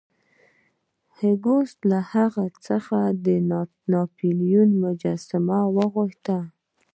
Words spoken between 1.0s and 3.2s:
هولمز له هغه څخه